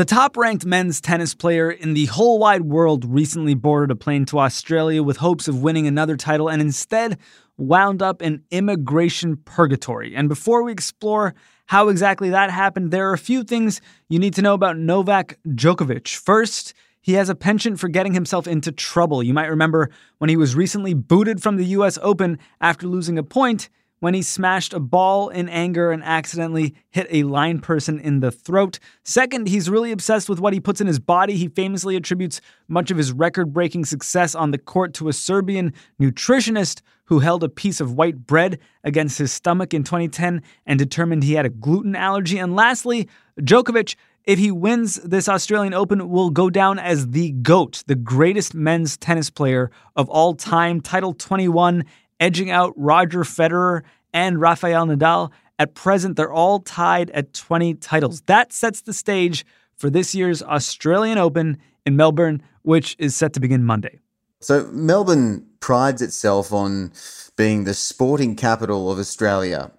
[0.00, 4.24] The top ranked men's tennis player in the whole wide world recently boarded a plane
[4.24, 7.18] to Australia with hopes of winning another title and instead
[7.58, 10.16] wound up in immigration purgatory.
[10.16, 11.34] And before we explore
[11.66, 15.38] how exactly that happened, there are a few things you need to know about Novak
[15.46, 16.16] Djokovic.
[16.16, 19.22] First, he has a penchant for getting himself into trouble.
[19.22, 23.22] You might remember when he was recently booted from the US Open after losing a
[23.22, 23.68] point
[24.00, 28.32] when he smashed a ball in anger and accidentally hit a line person in the
[28.32, 28.78] throat.
[29.04, 31.36] Second, he's really obsessed with what he puts in his body.
[31.36, 35.72] He famously attributes much of his record breaking success on the court to a Serbian
[36.00, 41.24] nutritionist who held a piece of white bread against his stomach in 2010 and determined
[41.24, 42.38] he had a gluten allergy.
[42.38, 43.08] And lastly,
[43.40, 48.54] Djokovic if he wins this Australian Open, will go down as the GOAT, the greatest
[48.54, 51.84] men's tennis player of all time, title 21
[52.20, 53.82] edging out Roger Federer
[54.12, 55.32] and Rafael Nadal.
[55.58, 58.22] At present, they're all tied at 20 titles.
[58.22, 59.44] That sets the stage
[59.76, 63.98] for this year's Australian Open in Melbourne, which is set to begin Monday.
[64.40, 66.92] So, Melbourne prides itself on
[67.36, 69.70] being the sporting capital of Australia.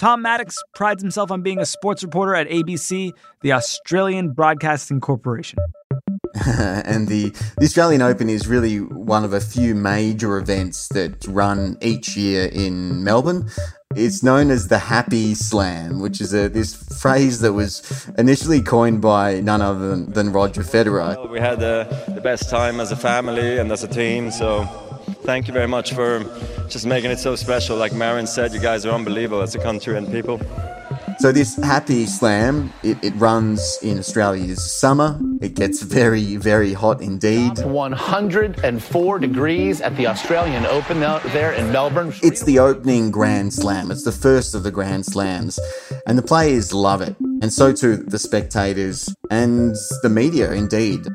[0.00, 3.12] Tom Maddox prides himself on being a sports reporter at ABC,
[3.42, 5.58] the Australian Broadcasting Corporation.
[6.46, 11.76] and the, the Australian Open is really one of a few major events that run
[11.80, 13.50] each year in Melbourne.
[13.96, 19.00] It's known as the Happy Slam, which is a, this phrase that was initially coined
[19.02, 21.28] by none other than, than Roger Federer.
[21.28, 24.64] We had the, the best time as a family and as a team, so
[25.22, 26.20] thank you very much for
[26.68, 27.76] just making it so special.
[27.76, 30.40] Like Marin said, you guys are unbelievable as a country and people.
[31.20, 35.20] So this Happy Slam, it, it runs in Australia's summer.
[35.42, 37.58] It gets very, very hot indeed.
[37.58, 42.14] 104 degrees at the Australian Open out there in Melbourne.
[42.22, 43.90] It's the opening Grand Slam.
[43.90, 45.60] It's the first of the Grand Slams.
[46.06, 47.14] And the players love it.
[47.42, 51.06] And so too the spectators and the media indeed.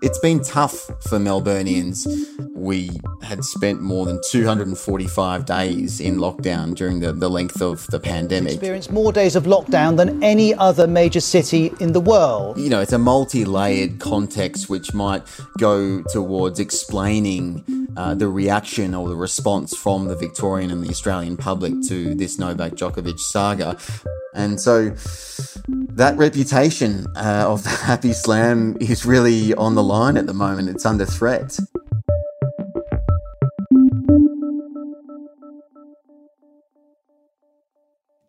[0.00, 2.06] It's been tough for Melburnians.
[2.58, 2.90] We
[3.22, 8.54] had spent more than 245 days in lockdown during the, the length of the pandemic.
[8.54, 12.58] Experienced more days of lockdown than any other major city in the world.
[12.58, 15.22] You know, it's a multi layered context which might
[15.58, 17.64] go towards explaining
[17.96, 22.38] uh, the reaction or the response from the Victorian and the Australian public to this
[22.38, 23.76] Novak Djokovic saga.
[24.34, 24.90] And so
[25.94, 30.68] that reputation uh, of the Happy Slam is really on the line at the moment.
[30.68, 31.58] It's under threat.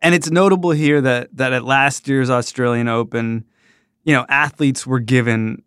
[0.02, 3.44] And it's notable here that that at last year's Australian Open,
[4.04, 5.62] you know, athletes were given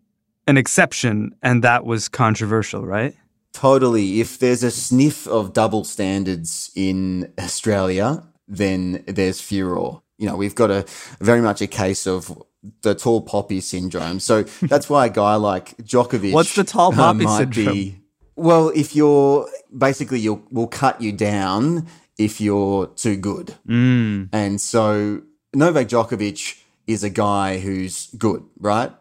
[0.46, 3.14] an exception and that was controversial, right?
[3.52, 4.20] Totally.
[4.20, 10.00] If there's a sniff of double standards in Australia, then there's furor.
[10.18, 10.84] You know, we've got a
[11.20, 12.42] very much a case of
[12.82, 14.18] the tall poppy syndrome.
[14.20, 16.32] So that's why a guy like Djokovic.
[16.32, 17.74] What's the tall poppy uh, syndrome?
[17.74, 18.00] Be,
[18.36, 21.86] well, if you're basically you'll will cut you down
[22.18, 23.54] if you're too good.
[23.68, 24.28] Mm.
[24.32, 25.22] And so
[25.54, 28.92] Novak Djokovic is a guy who's good, right?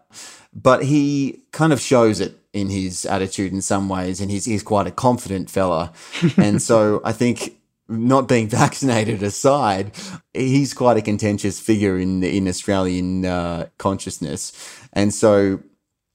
[0.54, 4.64] But he kind of shows it in his attitude in some ways, and he's he's
[4.64, 5.92] quite a confident fella.
[6.38, 7.58] and so I think
[7.90, 9.92] not being vaccinated aside,
[10.34, 14.54] he's quite a contentious figure in in Australian uh, consciousness.
[14.94, 15.60] And so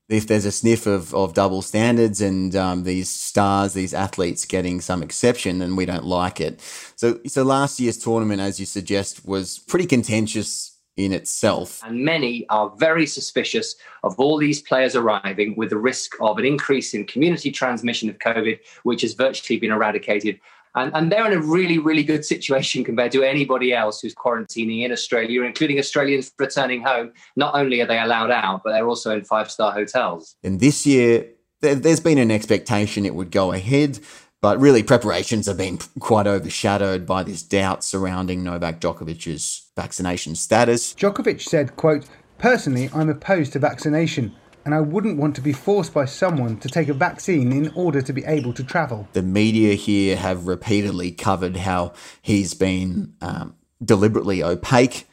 [0.08, 4.80] if there's a sniff of, of double standards and um, these stars, these athletes getting
[4.80, 6.60] some exception, then we don't like it.
[6.96, 11.80] So, so last year's tournament, as you suggest, was pretty contentious in itself.
[11.84, 16.44] And many are very suspicious of all these players arriving with the risk of an
[16.44, 20.40] increase in community transmission of COVID, which has virtually been eradicated.
[20.74, 24.84] And, and, they're in a really, really good situation compared to anybody else who's quarantining
[24.84, 27.12] in Australia, including Australians returning home.
[27.36, 30.36] Not only are they allowed out, but they're also in five star hotels.
[30.44, 31.26] And this year,
[31.60, 33.98] there, there's been an expectation it would go ahead.
[34.40, 40.94] But really, preparations have been quite overshadowed by this doubt surrounding Novak Djokovic's vaccination status.
[40.94, 42.04] Djokovic said, quote,
[42.38, 44.32] Personally, I'm opposed to vaccination
[44.68, 48.02] and I wouldn't want to be forced by someone to take a vaccine in order
[48.02, 49.08] to be able to travel.
[49.14, 55.06] The media here have repeatedly covered how he's been um, deliberately opaque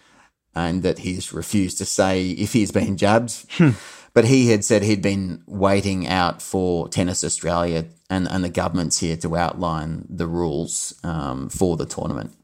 [0.53, 3.45] and that he's refused to say if he's been jabbed.
[3.51, 3.69] Hmm.
[4.13, 8.99] But he had said he'd been waiting out for Tennis Australia and, and the government's
[8.99, 12.35] here to outline the rules um, for the tournament.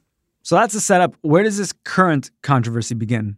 [0.44, 1.16] So that's the setup.
[1.24, 3.36] Where does this current controversy begin?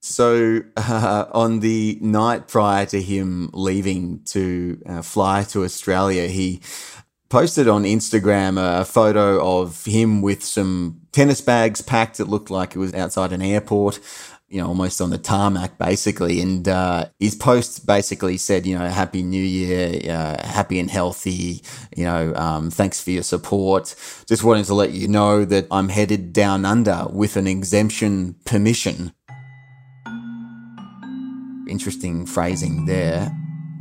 [0.00, 6.60] So, uh, on the night prior to him leaving to uh, fly to Australia, he
[7.28, 12.20] posted on Instagram a photo of him with some tennis bags packed.
[12.20, 14.00] It looked like it was outside an airport
[14.48, 16.40] you know, almost on the tarmac, basically.
[16.40, 21.62] And uh, his post basically said, you know, Happy New Year, uh, happy and healthy,
[21.94, 23.94] you know, um, thanks for your support.
[24.26, 29.12] Just wanted to let you know that I'm headed down under with an exemption permission.
[31.68, 33.30] Interesting phrasing there.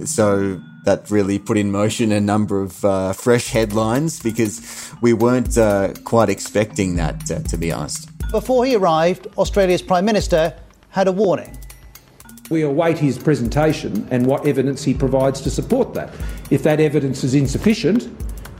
[0.06, 5.58] So that really put in motion a number of uh, fresh headlines because we weren't
[5.58, 8.10] uh, quite expecting that, uh, to be honest.
[8.32, 10.54] Before he arrived, Australia's Prime Minister
[10.90, 11.58] had a warning.
[12.50, 16.14] We await his presentation and what evidence he provides to support that.
[16.50, 18.08] If that evidence is insufficient,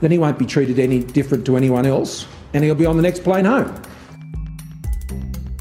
[0.00, 3.02] then he won't be treated any different to anyone else and he'll be on the
[3.02, 3.74] next plane home.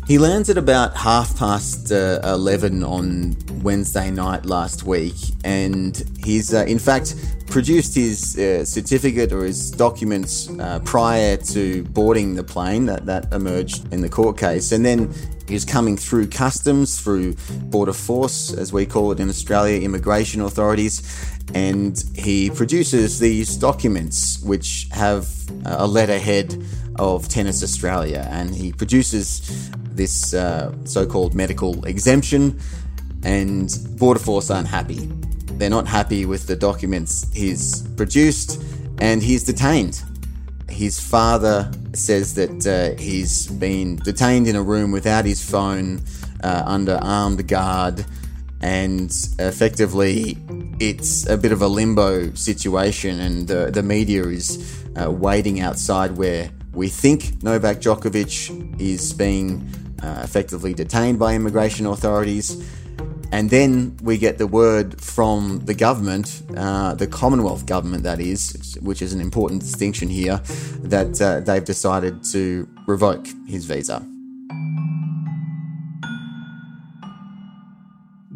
[0.08, 6.54] He lands at about half past uh, 11 on Wednesday night last week, and he's
[6.54, 7.14] uh, in fact
[7.48, 12.86] produced his uh, certificate or his documents uh, prior to boarding the plane.
[12.86, 14.72] That, that emerged in the court case.
[14.72, 15.14] And then
[15.46, 21.02] he's coming through customs, through Border Force, as we call it in Australia, immigration authorities.
[21.54, 25.28] And he produces these documents which have
[25.66, 26.62] a letterhead
[26.98, 28.28] of Tennis Australia.
[28.30, 32.60] And he produces this uh, so called medical exemption,
[33.24, 35.10] and Border Force aren't happy.
[35.58, 38.62] They're not happy with the documents he's produced,
[39.00, 40.04] and he's detained.
[40.70, 46.02] His father says that uh, he's been detained in a room without his phone,
[46.44, 48.06] uh, under armed guard,
[48.62, 50.38] and effectively
[50.80, 56.18] it's a bit of a limbo situation, and the, the media is uh, waiting outside
[56.18, 59.68] where we think Novak Djokovic is being
[60.04, 62.64] uh, effectively detained by immigration authorities.
[63.30, 68.78] And then we get the word from the government, uh, the Commonwealth government, that is,
[68.82, 70.38] which is an important distinction here,
[70.84, 74.06] that uh, they've decided to revoke his visa.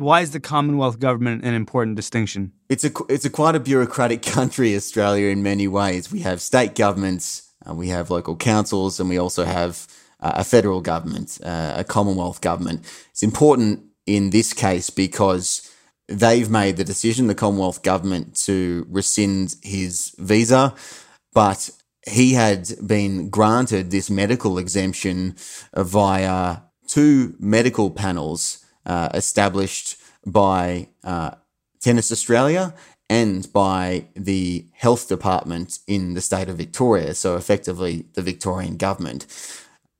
[0.01, 2.53] Why is the Commonwealth government an important distinction?
[2.69, 6.11] It's a it's a quite a bureaucratic country, Australia, in many ways.
[6.11, 9.87] We have state governments, uh, we have local councils, and we also have
[10.19, 12.81] uh, a federal government, uh, a Commonwealth government.
[13.11, 15.69] It's important in this case because
[16.07, 20.73] they've made the decision, the Commonwealth government, to rescind his visa,
[21.31, 21.69] but
[22.07, 25.35] he had been granted this medical exemption
[25.75, 31.31] via two medical panels uh, established by uh,
[31.79, 32.73] Tennis Australia
[33.09, 39.25] and by the health department in the state of Victoria, so effectively the Victorian government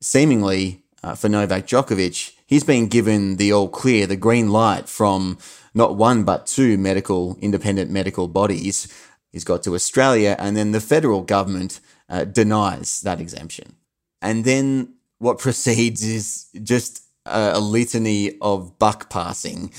[0.01, 5.37] seemingly uh, for Novak Djokovic, he's been given the all clear, the green light from
[5.73, 8.87] not one but two medical, independent medical bodies.
[9.31, 13.75] He's got to Australia, and then the federal government uh, denies that exemption.
[14.21, 19.71] And then what proceeds is just a, a litany of buck passing,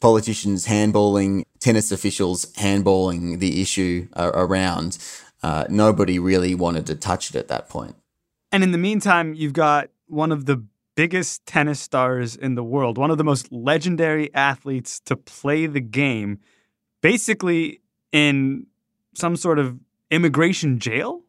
[0.00, 4.98] politicians handballing, tennis officials handballing the issue uh, around.
[5.42, 7.96] Uh, nobody really wanted to touch it at that point.
[8.52, 12.98] And in the meantime, you've got one of the biggest tennis stars in the world,
[12.98, 16.40] one of the most legendary athletes to play the game,
[17.02, 17.80] basically
[18.12, 18.66] in
[19.14, 19.78] some sort of
[20.10, 21.22] immigration jail.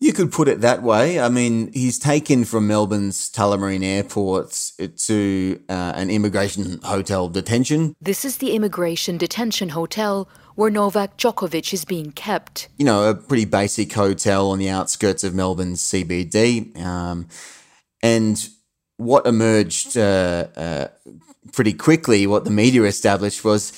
[0.00, 1.18] You could put it that way.
[1.18, 4.72] I mean, he's taken from Melbourne's Tullamarine Airport
[5.06, 7.96] to uh, an immigration hotel detention.
[8.00, 12.68] This is the immigration detention hotel where Novak Djokovic is being kept.
[12.76, 16.78] You know, a pretty basic hotel on the outskirts of Melbourne's CBD.
[16.80, 17.28] Um,
[18.02, 18.48] and
[18.96, 20.88] what emerged uh, uh,
[21.52, 23.72] pretty quickly, what the media established was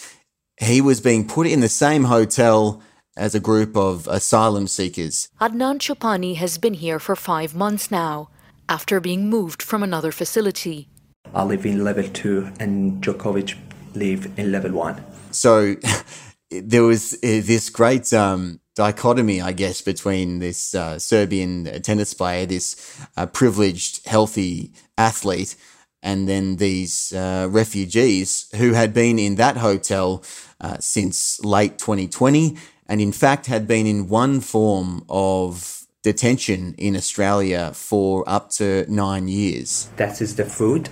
[0.59, 2.83] he was being put in the same hotel
[3.17, 5.29] as a group of asylum seekers.
[5.41, 8.29] Adnan Choopani has been here for five months now,
[8.69, 10.89] after being moved from another facility.
[11.35, 13.57] I live in level two, and Djokovic
[13.95, 15.03] live in level one.
[15.31, 15.77] So
[16.51, 22.47] there was uh, this great um, dichotomy, I guess, between this uh, Serbian tennis player,
[22.47, 25.57] this uh, privileged, healthy athlete,
[26.03, 30.23] and then these uh, refugees who had been in that hotel
[30.61, 32.57] uh, since late 2020
[32.89, 38.87] and in fact had been in one form of detention in Australia for up to
[38.89, 39.89] nine years.
[39.97, 40.89] That is the food.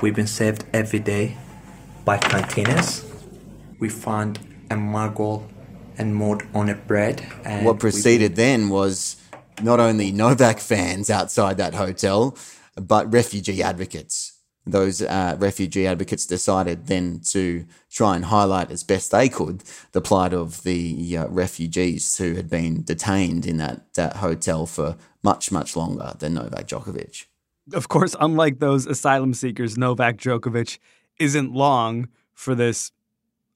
[0.00, 1.36] We've been served every day
[2.04, 3.04] by cantinas.
[3.78, 5.42] We found a maggot
[5.98, 7.20] and mud on a bread.
[7.62, 9.16] what preceded then was
[9.62, 12.36] not only Novak fans outside that hotel,
[12.74, 14.25] but refugee advocates
[14.66, 20.00] those uh, refugee advocates decided then to try and highlight as best they could the
[20.00, 25.52] plight of the uh, refugees who had been detained in that, that hotel for much,
[25.52, 27.26] much longer than Novak Djokovic.
[27.72, 30.78] Of course, unlike those asylum seekers, Novak Djokovic
[31.18, 32.92] isn't long for this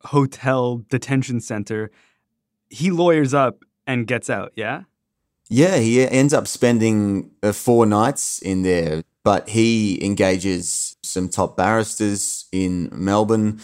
[0.03, 1.91] hotel detention center.
[2.69, 4.83] He lawyers up and gets out, yeah?
[5.49, 11.57] Yeah, he ends up spending uh, four nights in there but he engages some top
[11.57, 13.61] barristers in Melbourne.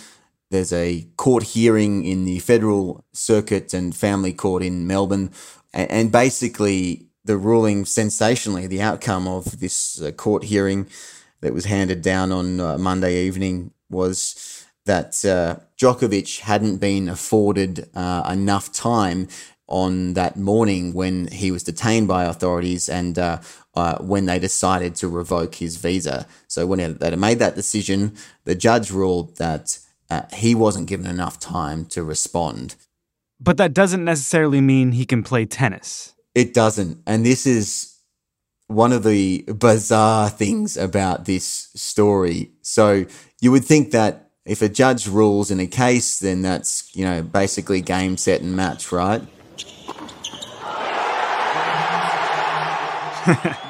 [0.50, 5.30] There's a court hearing in the Federal Circuit and Family Court in Melbourne.
[5.72, 10.86] And basically, the ruling sensationally, the outcome of this uh, court hearing
[11.40, 17.88] that was handed down on uh, Monday evening was that uh, Djokovic hadn't been afforded
[17.94, 19.28] uh, enough time
[19.68, 23.38] on that morning when he was detained by authorities and uh,
[23.76, 26.26] uh, when they decided to revoke his visa.
[26.49, 29.78] So when they made that decision, the judge ruled that
[30.11, 32.75] uh, he wasn't given enough time to respond.
[33.38, 36.14] But that doesn't necessarily mean he can play tennis.
[36.35, 37.02] It doesn't.
[37.06, 37.97] And this is
[38.66, 42.50] one of the bizarre things about this story.
[42.62, 43.04] So
[43.40, 47.23] you would think that if a judge rules in a case, then that's, you know,
[47.23, 49.23] basically game, set, and match, right?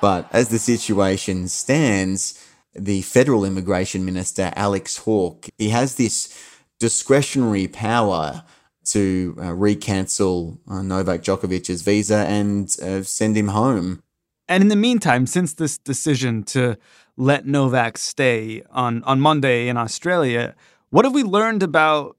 [0.00, 6.36] but as the situation stands, the federal immigration minister, Alex Hawke, he has this
[6.78, 8.44] discretionary power
[8.86, 14.02] to uh, recancel uh, Novak Djokovic's visa and uh, send him home.
[14.48, 16.76] And in the meantime, since this decision to
[17.16, 20.54] let Novak stay on, on Monday in Australia,
[20.88, 22.16] what have we learned about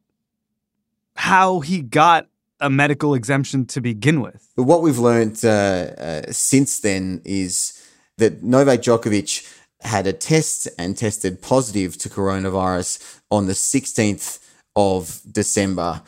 [1.15, 2.27] how he got
[2.61, 4.47] a medical exemption to begin with.
[4.55, 7.77] But what we've learned uh, uh, since then is
[8.17, 9.45] that Novak Djokovic
[9.81, 14.39] had a test and tested positive to coronavirus on the 16th
[14.75, 16.01] of December.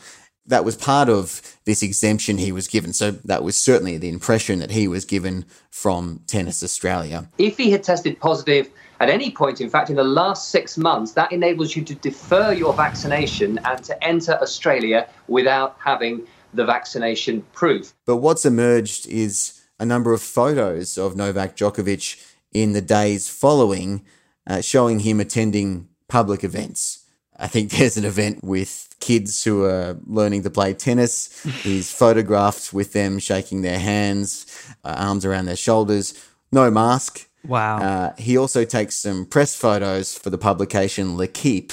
[0.46, 2.92] That was part of this exemption he was given.
[2.92, 7.28] So that was certainly the impression that he was given from Tennis Australia.
[7.38, 8.70] If he had tested positive
[9.00, 12.52] at any point, in fact, in the last six months, that enables you to defer
[12.52, 17.92] your vaccination and to enter Australia without having the vaccination proof.
[18.06, 24.04] But what's emerged is a number of photos of Novak Djokovic in the days following,
[24.46, 27.04] uh, showing him attending public events.
[27.36, 31.42] I think there's an event with kids who are learning to play tennis.
[31.62, 34.46] He's photographed with them shaking their hands,
[34.84, 36.14] uh, arms around their shoulders,
[36.52, 37.28] no mask.
[37.46, 37.78] Wow.
[37.78, 41.72] Uh, he also takes some press photos for the publication L'Equipe.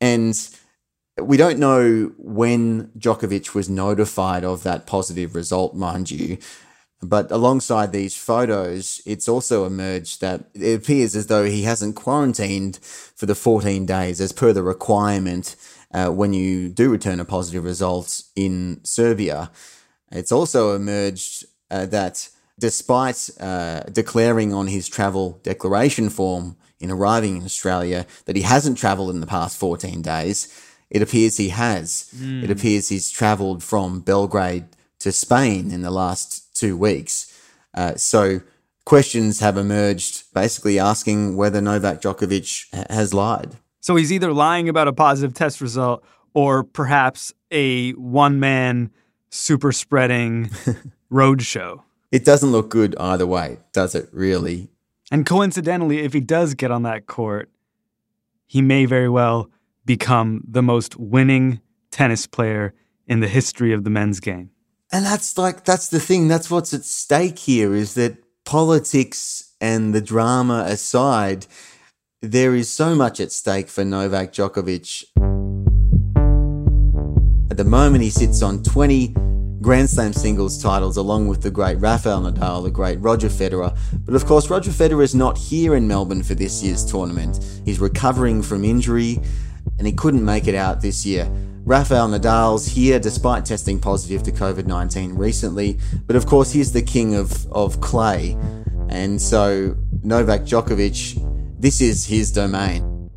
[0.00, 0.34] And
[1.20, 6.38] we don't know when Djokovic was notified of that positive result, mind you.
[7.00, 12.78] But alongside these photos, it's also emerged that it appears as though he hasn't quarantined
[12.78, 15.54] for the 14 days as per the requirement
[15.92, 19.50] uh, when you do return a positive result in Serbia.
[20.10, 22.28] It's also emerged uh, that
[22.58, 28.78] despite uh, declaring on his travel declaration form in arriving in Australia that he hasn't
[28.78, 30.48] travelled in the past 14 days,
[30.94, 32.08] it appears he has.
[32.16, 32.44] Mm.
[32.44, 34.66] It appears he's travelled from Belgrade
[35.00, 37.36] to Spain in the last two weeks.
[37.74, 38.40] Uh, so
[38.84, 43.56] questions have emerged basically asking whether Novak Djokovic has lied.
[43.80, 48.92] So he's either lying about a positive test result or perhaps a one man
[49.30, 50.48] super spreading
[51.12, 51.82] roadshow.
[52.12, 54.68] It doesn't look good either way, does it, really?
[55.10, 57.50] And coincidentally, if he does get on that court,
[58.46, 59.50] he may very well
[59.84, 61.60] become the most winning
[61.90, 62.74] tennis player
[63.06, 64.50] in the history of the men's game.
[64.92, 66.28] And that's like, that's the thing.
[66.28, 71.46] That's what's at stake here is that politics and the drama aside,
[72.20, 75.04] there is so much at stake for Novak Djokovic.
[77.50, 79.14] At the moment, he sits on 20
[79.60, 83.74] Grand Slam singles titles along with the great Rafael Nadal, the great Roger Federer.
[84.04, 87.40] But of course, Roger Federer is not here in Melbourne for this year's tournament.
[87.64, 89.20] He's recovering from injury
[89.78, 91.30] and he couldn't make it out this year.
[91.64, 96.82] Rafael Nadal's here despite testing positive to COVID 19 recently, but of course, he's the
[96.82, 98.36] king of, of clay.
[98.90, 103.10] And so, Novak Djokovic, this is his domain.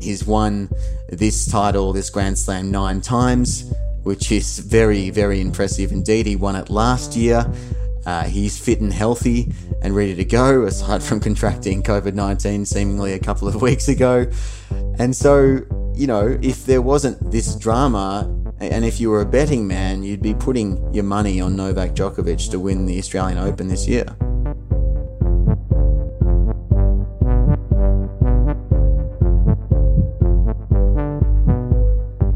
[0.00, 0.70] He's won
[1.08, 3.72] this title, this Grand Slam, nine times,
[4.04, 6.26] which is very, very impressive indeed.
[6.26, 7.44] He won it last year.
[8.08, 13.12] Uh, he's fit and healthy and ready to go, aside from contracting COVID 19 seemingly
[13.12, 14.26] a couple of weeks ago.
[14.98, 15.60] And so,
[15.94, 20.22] you know, if there wasn't this drama, and if you were a betting man, you'd
[20.22, 24.06] be putting your money on Novak Djokovic to win the Australian Open this year.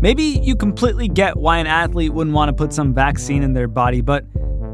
[0.02, 3.68] Maybe you completely get why an athlete wouldn't want to put some vaccine in their
[3.68, 4.26] body, but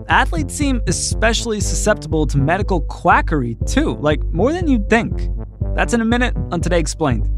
[0.09, 5.29] athletes seem especially susceptible to medical quackery too, like more than you'd think.
[5.75, 7.38] That's in a minute on Today Explained.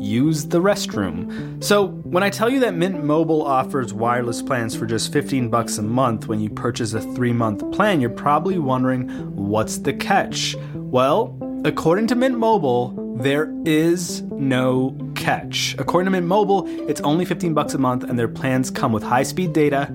[0.00, 1.62] use the restroom.
[1.62, 5.78] So, when I tell you that Mint Mobile offers wireless plans for just 15 bucks
[5.78, 10.56] a month when you purchase a 3-month plan, you're probably wondering what's the catch?
[10.74, 15.76] Well, according to Mint Mobile, there is no catch.
[15.78, 19.02] According to Mint Mobile, it's only 15 bucks a month and their plans come with
[19.02, 19.94] high-speed data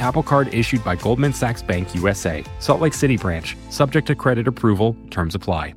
[0.00, 4.48] Apple Card issued by Goldman Sachs Bank USA, Salt Lake City branch, subject to credit
[4.48, 5.74] approval, terms apply.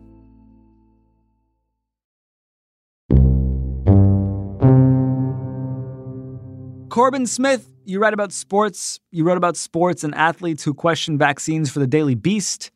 [6.93, 8.99] Corbin Smith, you write about sports.
[9.09, 12.69] You wrote about sports and athletes who question vaccines for the Daily Beast.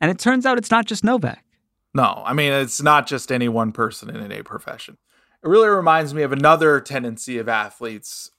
[0.00, 1.44] And it turns out it's not just Novak.
[1.92, 4.96] No, I mean, it's not just any one person in a profession.
[5.44, 8.30] It really reminds me of another tendency of athletes.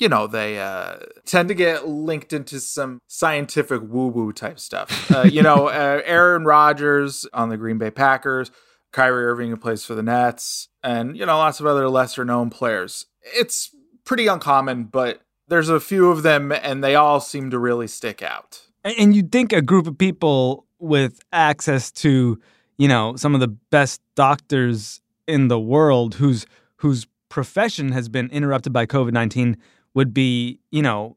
[0.00, 5.10] You know, they uh, tend to get linked into some scientific woo woo type stuff.
[5.10, 8.50] Uh, you know, uh, Aaron Rodgers on the Green Bay Packers,
[8.92, 12.50] Kyrie Irving, who plays for the Nets, and, you know, lots of other lesser known
[12.50, 13.06] players.
[13.22, 13.70] It's
[14.04, 18.22] pretty uncommon, but there's a few of them and they all seem to really stick
[18.22, 18.62] out.
[18.84, 22.40] And you'd think a group of people with access to,
[22.78, 28.28] you know, some of the best doctors in the world whose whose profession has been
[28.30, 29.56] interrupted by COVID-19
[29.94, 31.16] would be, you know,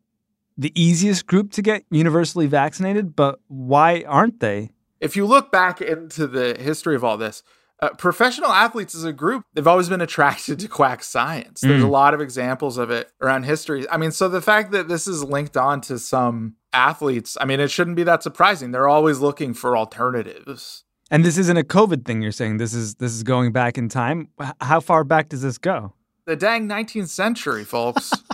[0.57, 4.71] the easiest group to get universally vaccinated, but why aren't they?
[4.99, 7.43] If you look back into the history of all this,
[7.81, 11.62] uh, professional athletes as a group, they've always been attracted to quack science.
[11.62, 11.86] There's mm.
[11.86, 13.89] a lot of examples of it around history.
[13.89, 17.59] I mean, so the fact that this is linked on to some athletes, I mean,
[17.59, 18.71] it shouldn't be that surprising.
[18.71, 20.86] They're always looking for alternatives.
[21.12, 22.21] And this isn't a COVID thing.
[22.21, 24.29] You're saying this is this is going back in time.
[24.62, 25.93] How far back does this go?
[26.25, 28.12] The dang 19th century, folks.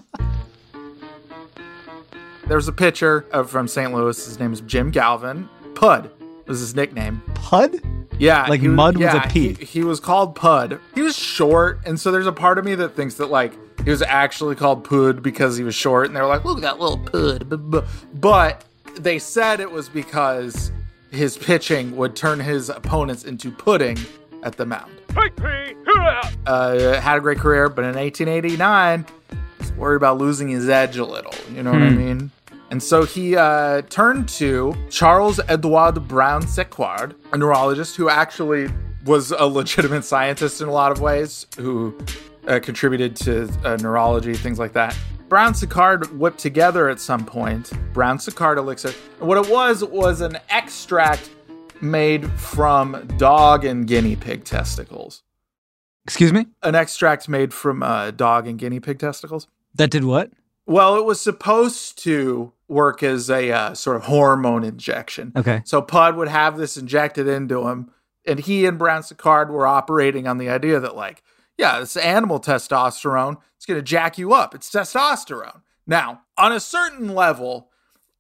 [2.50, 3.94] There's a pitcher from St.
[3.94, 4.26] Louis.
[4.26, 5.48] His name is Jim Galvin.
[5.76, 6.10] Pud
[6.48, 7.22] was his nickname.
[7.36, 7.76] Pud?
[8.18, 9.54] Yeah, Like he was- mud with a yeah, P.
[9.54, 10.80] He, he was called Pud.
[10.96, 13.54] He was short, and so there's a part of me that thinks that like
[13.86, 16.64] he was actually called Pud because he was short, and they were like, "Look at
[16.64, 17.82] that little Pud." bu- bu-"
[18.16, 20.72] But they said it was because
[21.12, 23.98] his pitching would turn his opponents into pudding
[24.44, 24.92] at the mound.
[26.46, 29.06] Uh, had a great career, but in 1889,
[29.60, 31.34] was worried about losing his edge a little.
[31.54, 31.98] You know what I Hmm.
[31.98, 32.32] mean?
[32.72, 38.70] And so he uh, turned to Charles Edouard Brown Sequard, a neurologist who actually
[39.06, 41.98] was a legitimate scientist in a lot of ways, who
[42.48, 44.96] uh, contributed to uh, neurology, things like that.
[45.30, 48.94] Brown Sequard whipped together at some point Brown Sequard elixir.
[49.20, 51.30] And what it was was an extract
[51.82, 55.24] made from dog and guinea pig testicles.
[56.06, 56.48] Excuse me?
[56.64, 59.48] An extract made from uh, dog and guinea pig testicles.
[59.76, 60.32] That did what?
[60.70, 65.32] Well, it was supposed to work as a uh, sort of hormone injection.
[65.36, 65.64] Okay.
[65.66, 67.90] So Pud would have this injected into him,
[68.24, 71.24] and he and Brown Sequard were operating on the idea that, like,
[71.58, 73.38] yeah, it's animal testosterone.
[73.58, 74.54] It's going to jack you up.
[74.54, 75.64] It's testosterone.
[75.88, 77.72] Now, on a certain level,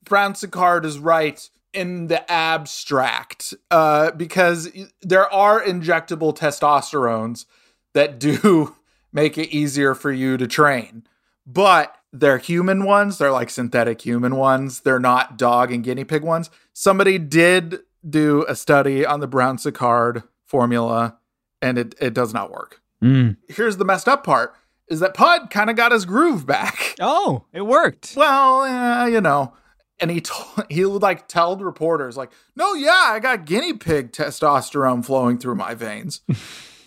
[0.03, 4.71] Brown Sequard is right in the abstract uh, because
[5.03, 7.45] there are injectable testosterones
[7.93, 8.75] that do
[9.13, 11.03] make it easier for you to train.
[11.45, 13.17] But they're human ones.
[13.17, 14.81] They're like synthetic human ones.
[14.81, 16.49] They're not dog and guinea pig ones.
[16.73, 21.17] Somebody did do a study on the Brown Sequard formula,
[21.61, 22.81] and it, it does not work.
[23.03, 23.37] Mm.
[23.47, 24.53] Here's the messed up part
[24.89, 26.95] is that Pud kind of got his groove back.
[27.01, 28.15] Oh, it worked.
[28.17, 29.53] Well, uh, you know,
[30.01, 34.11] and he told, he would like tell reporters like, "No, yeah, I got guinea pig
[34.11, 36.19] testosterone flowing through my veins."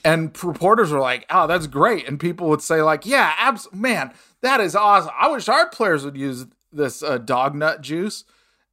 [0.04, 4.12] and reporters were like, "Oh, that's great." And people would say like, "Yeah, abs- man,
[4.40, 5.12] that is awesome.
[5.18, 8.24] I wish our players would use this uh, dog nut juice."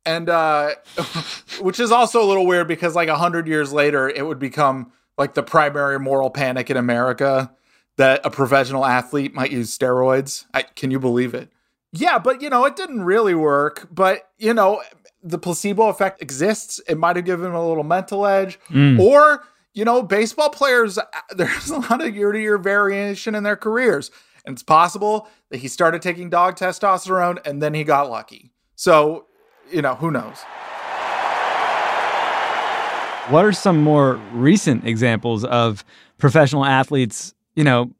[0.05, 0.71] And uh
[1.61, 4.93] which is also a little weird because like a 100 years later it would become
[5.17, 7.51] like the primary moral panic in America
[7.97, 10.45] that a professional athlete might use steroids.
[10.53, 11.51] I, can you believe it?
[11.91, 13.89] Yeah, but you know, it didn't really work.
[13.91, 14.81] But you know,
[15.21, 16.79] the placebo effect exists.
[16.87, 18.57] It might have given him a little mental edge.
[18.69, 18.99] Mm.
[18.99, 21.03] Or, you know, baseball players, uh,
[21.35, 24.11] there's a lot of year to year variation in their careers.
[24.45, 28.51] And it's possible that he started taking dog testosterone and then he got lucky.
[28.75, 29.25] So,
[29.71, 30.37] you know, who knows?
[33.29, 35.85] What are some more recent examples of
[36.17, 37.91] professional athletes, you know,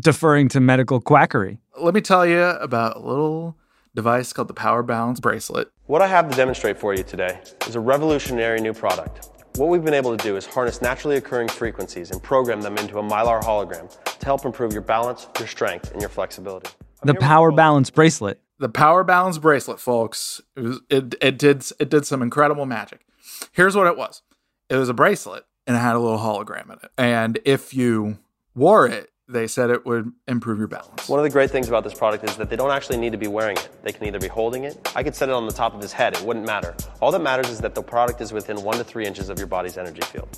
[0.00, 1.60] deferring to medical quackery?
[1.80, 3.56] Let me tell you about a little
[3.94, 5.70] device called the Power Balance Bracelet.
[5.86, 9.28] What I have to demonstrate for you today is a revolutionary new product.
[9.56, 12.98] What we've been able to do is harness naturally occurring frequencies and program them into
[12.98, 16.70] a mylar hologram to help improve your balance, your strength, and your flexibility.
[17.02, 18.40] The Power Balance Bracelet.
[18.58, 20.40] The Power Balance Bracelet, folks.
[20.56, 23.04] It, was, it, it did it did some incredible magic.
[23.52, 24.22] Here's what it was.
[24.70, 26.90] It was a bracelet and it had a little hologram in it.
[26.96, 28.18] And if you
[28.54, 31.08] wore it, they said it would improve your balance.
[31.08, 33.18] One of the great things about this product is that they don't actually need to
[33.18, 33.68] be wearing it.
[33.82, 34.92] They can either be holding it.
[34.94, 36.14] I could set it on the top of his head.
[36.14, 36.74] It wouldn't matter.
[37.00, 39.46] All that matters is that the product is within one to three inches of your
[39.46, 40.28] body's energy field.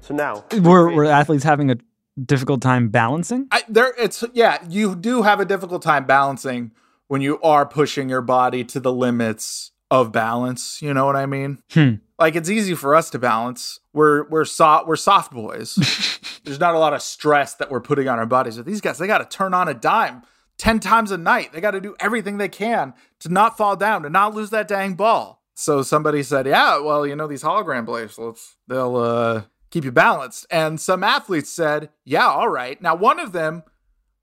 [0.00, 1.76] So now, we're athletes having a
[2.22, 3.48] difficult time balancing?
[3.50, 6.72] I, there it's yeah, you do have a difficult time balancing
[7.08, 10.80] when you are pushing your body to the limits of balance.
[10.80, 11.62] You know what I mean?
[11.70, 11.96] Hmm.
[12.18, 13.78] Like it's easy for us to balance.
[13.92, 15.74] We're we're soft we're soft boys.
[16.44, 18.56] There's not a lot of stress that we're putting on our bodies.
[18.56, 20.22] But these guys, they got to turn on a dime
[20.56, 21.52] ten times a night.
[21.52, 24.66] They got to do everything they can to not fall down, to not lose that
[24.66, 25.42] dang ball.
[25.54, 30.46] So somebody said, "Yeah, well, you know these hologram bracelets, they'll uh, keep you balanced."
[30.50, 33.62] And some athletes said, "Yeah, all right." Now one of them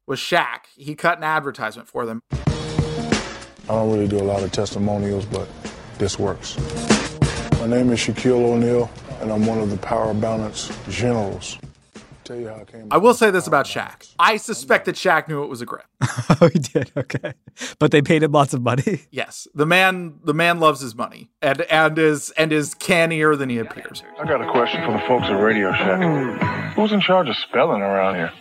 [0.07, 0.61] was Shaq.
[0.75, 2.21] He cut an advertisement for them.
[3.69, 5.47] I don't really do a lot of testimonials, but
[5.99, 6.57] this works.
[7.59, 8.89] My name is Shaquille O'Neal,
[9.21, 11.59] and I'm one of the Power Balance Generals.
[12.23, 12.87] Tell you how I came.
[12.89, 14.11] I will say this about Shaq.
[14.17, 15.85] I suspect that Shaq knew it was a grip.
[16.41, 16.91] oh, he did.
[16.97, 17.33] Okay,
[17.77, 19.01] but they paid him lots of money.
[19.11, 23.49] Yes, the man the man loves his money and and is and is cannier than
[23.49, 24.01] he appears.
[24.19, 26.73] I got a question for the folks at Radio Shack.
[26.73, 28.31] Who's in charge of spelling around here?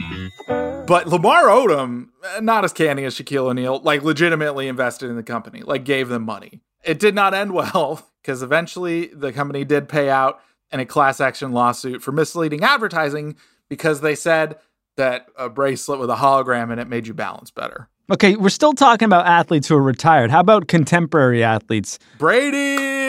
[0.00, 0.86] Mm-hmm.
[0.86, 2.08] But Lamar Odom,
[2.40, 6.24] not as canny as Shaquille O'Neal, like legitimately invested in the company, like gave them
[6.24, 6.60] money.
[6.84, 11.20] It did not end well because eventually the company did pay out in a class
[11.20, 13.36] action lawsuit for misleading advertising
[13.68, 14.58] because they said
[14.96, 17.88] that a bracelet with a hologram in it made you balance better.
[18.12, 20.30] Okay, we're still talking about athletes who are retired.
[20.30, 21.98] How about contemporary athletes?
[22.18, 23.04] Brady!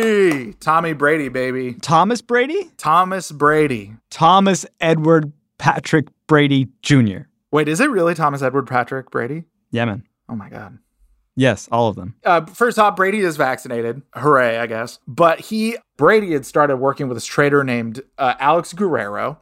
[0.00, 0.52] Brady.
[0.54, 1.74] Tommy Brady, baby.
[1.74, 2.70] Thomas Brady?
[2.76, 3.94] Thomas Brady.
[4.10, 7.22] Thomas Edward Patrick Brady Jr.
[7.50, 9.42] Wait, is it really Thomas Edward Patrick Brady?
[9.72, 10.04] Yeah, man.
[10.28, 10.78] Oh my God.
[11.34, 12.14] Yes, all of them.
[12.24, 14.02] Uh, first off, Brady is vaccinated.
[14.14, 15.00] Hooray, I guess.
[15.08, 19.40] But he, Brady had started working with this trader named uh, Alex Guerrero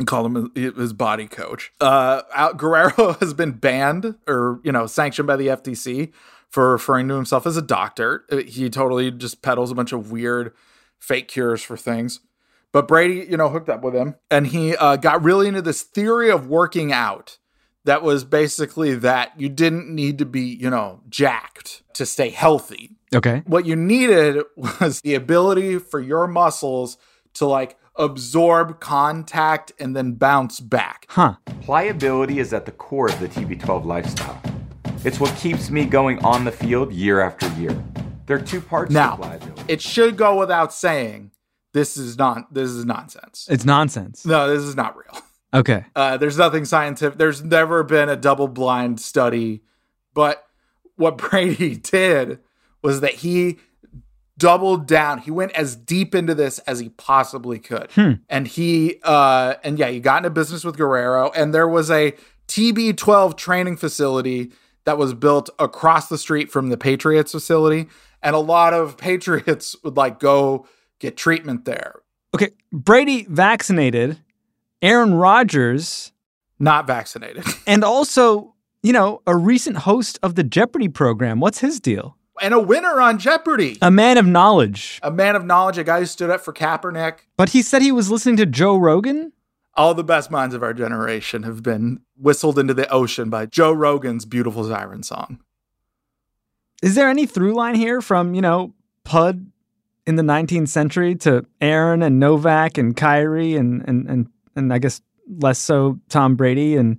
[0.00, 1.70] and called him his body coach.
[1.80, 6.10] Uh, Al- Guerrero has been banned or, you know, sanctioned by the FTC
[6.48, 8.24] for referring to himself as a doctor.
[8.32, 10.54] Uh, He totally just peddles a bunch of weird
[10.98, 12.18] fake cures for things.
[12.72, 15.82] But Brady, you know, hooked up with him and he uh, got really into this
[15.82, 17.38] theory of working out
[17.84, 22.90] that was basically that you didn't need to be, you know, jacked to stay healthy.
[23.14, 23.42] Okay.
[23.46, 26.96] What you needed was the ability for your muscles
[27.34, 31.06] to like absorb contact and then bounce back.
[31.08, 31.34] Huh.
[31.62, 34.40] Pliability is at the core of the TB12 lifestyle.
[35.04, 37.82] It's what keeps me going on the field year after year.
[38.26, 39.62] There are two parts to Now, pliability.
[39.66, 41.32] it should go without saying
[41.72, 43.46] this is not this is nonsense.
[43.50, 44.24] It's nonsense.
[44.26, 45.22] No, this is not real.
[45.52, 45.84] Okay.
[45.96, 47.18] Uh, there's nothing scientific.
[47.18, 49.62] There's never been a double blind study.
[50.14, 50.44] But
[50.96, 52.38] what Brady did
[52.82, 53.58] was that he
[54.38, 55.18] doubled down.
[55.18, 57.90] He went as deep into this as he possibly could.
[57.92, 58.12] Hmm.
[58.28, 61.30] And he, uh, and yeah, he got into business with Guerrero.
[61.34, 62.14] And there was a
[62.48, 64.52] TB12 training facility
[64.84, 67.88] that was built across the street from the Patriots facility.
[68.22, 70.66] And a lot of Patriots would like go
[71.00, 71.96] get treatment there.
[72.34, 72.50] Okay.
[72.72, 74.18] Brady vaccinated,
[74.80, 76.12] Aaron Rodgers,
[76.60, 81.40] not vaccinated, and also, you know, a recent host of the Jeopardy program.
[81.40, 82.16] What's his deal?
[82.40, 83.76] And a winner on Jeopardy.
[83.82, 84.98] A man of knowledge.
[85.02, 87.18] a man of knowledge, a guy who stood up for Kaepernick.
[87.36, 89.32] But he said he was listening to Joe Rogan.
[89.74, 93.72] All the best minds of our generation have been whistled into the ocean by Joe
[93.72, 95.40] Rogan's beautiful siren song.
[96.82, 98.72] Is there any through line here from, you know,
[99.04, 99.52] Pud
[100.10, 104.78] in the 19th century to Aaron and Novak and Kyrie and and and and I
[104.78, 105.00] guess
[105.38, 106.98] less so Tom Brady and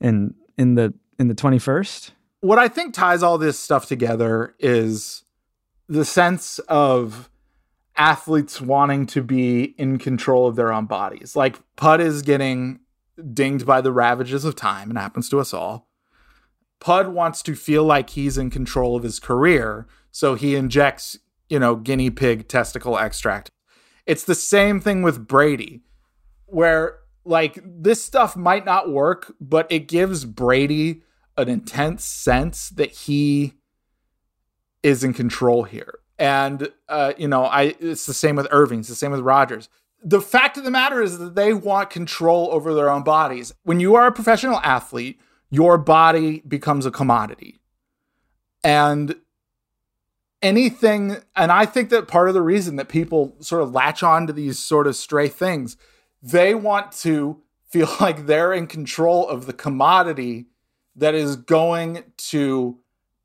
[0.00, 2.10] and in the in the 21st?
[2.40, 5.22] What I think ties all this stuff together is
[5.88, 7.30] the sense of
[7.96, 11.36] athletes wanting to be in control of their own bodies.
[11.36, 12.80] Like Pud is getting
[13.32, 15.86] dinged by the ravages of time and happens to us all.
[16.80, 21.16] Pud wants to feel like he's in control of his career, so he injects,
[21.50, 23.50] you know, guinea pig testicle extract.
[24.06, 25.82] It's the same thing with Brady,
[26.46, 31.02] where like this stuff might not work, but it gives Brady
[31.36, 33.54] an intense sense that he
[34.82, 35.98] is in control here.
[36.18, 39.68] And uh, you know, I it's the same with Irving, it's the same with Rodgers.
[40.02, 43.52] The fact of the matter is that they want control over their own bodies.
[43.64, 47.60] When you are a professional athlete, your body becomes a commodity.
[48.64, 49.16] And
[50.42, 54.26] anything, and I think that part of the reason that people sort of latch on
[54.26, 55.76] to these sort of stray things,
[56.22, 60.46] they want to feel like they're in control of the commodity
[60.96, 62.78] that is going to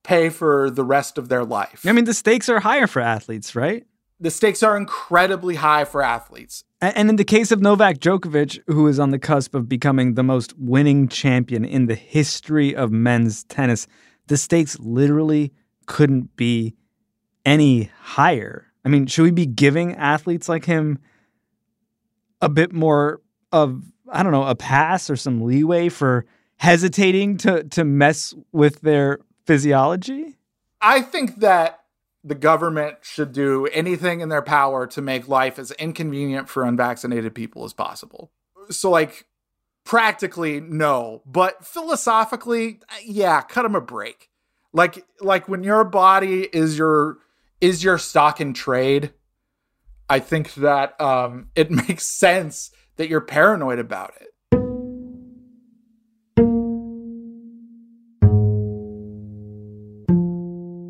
[0.04, 1.84] pay for the rest of their life.
[1.86, 3.86] I mean, the stakes are higher for athletes, right?
[4.20, 6.64] The stakes are incredibly high for athletes.
[6.80, 10.24] And in the case of Novak Djokovic, who is on the cusp of becoming the
[10.24, 13.88] most winning champion in the history of men's tennis,
[14.28, 15.52] the stakes literally
[15.88, 16.76] couldn't be
[17.46, 18.68] any higher.
[18.84, 21.00] I mean, should we be giving athletes like him
[22.42, 26.26] a bit more of, I don't know, a pass or some leeway for
[26.58, 30.38] hesitating to to mess with their physiology?
[30.82, 31.80] I think that
[32.24, 37.36] the government should do anything in their power to make life as inconvenient for unvaccinated
[37.36, 38.32] people as possible.
[38.72, 39.26] So, like,
[39.84, 44.30] practically, no, but philosophically, yeah, cut them a break.
[44.74, 47.20] Like, like when your body is your
[47.66, 49.12] is your stock in trade,
[50.08, 54.28] I think that um, it makes sense that you're paranoid about it.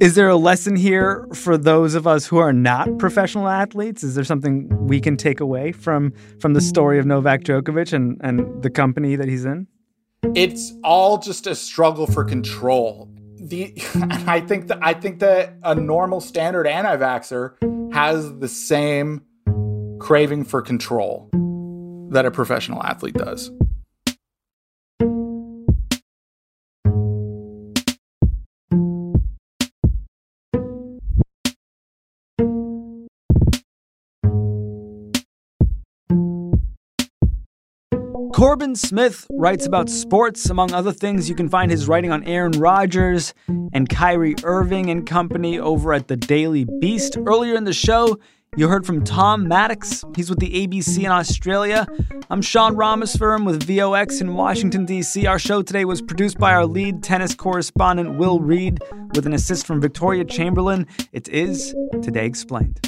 [0.01, 4.03] Is there a lesson here for those of us who are not professional athletes?
[4.03, 8.19] Is there something we can take away from from the story of Novak Djokovic and,
[8.21, 9.67] and the company that he's in?
[10.33, 13.09] it's all just a struggle for control.
[13.37, 13.73] The
[14.27, 19.21] I think that I think that a normal standard anti-vaxxer has the same
[19.99, 21.29] craving for control
[22.11, 23.51] that a professional athlete does.
[38.35, 40.49] Corbin Smith writes about sports.
[40.49, 43.33] Among other things, you can find his writing on Aaron Rodgers
[43.71, 47.15] and Kyrie Irving and company over at the Daily Beast.
[47.25, 48.19] Earlier in the show,
[48.57, 50.03] you heard from Tom Maddox.
[50.17, 51.87] He's with the ABC in Australia.
[52.29, 55.25] I'm Sean Rameswaram with VOX in Washington, D.C.
[55.25, 58.81] Our show today was produced by our lead tennis correspondent, Will Reid,
[59.13, 60.87] with an assist from Victoria Chamberlin.
[61.13, 62.81] It is Today Explained.